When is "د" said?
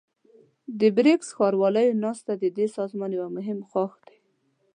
0.79-0.81